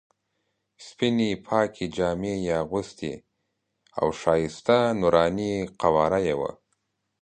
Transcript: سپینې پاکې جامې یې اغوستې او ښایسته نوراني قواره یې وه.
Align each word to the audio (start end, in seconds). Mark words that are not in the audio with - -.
سپینې 0.85 1.29
پاکې 1.45 1.85
جامې 1.95 2.33
یې 2.45 2.53
اغوستې 2.63 3.13
او 3.99 4.07
ښایسته 4.19 4.77
نوراني 4.99 5.53
قواره 5.81 6.19
یې 6.27 6.35
وه. 6.39 6.51